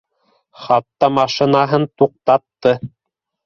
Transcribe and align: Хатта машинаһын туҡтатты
Хатта 0.61 1.11
машинаһын 1.19 1.87
туҡтатты 2.03 2.77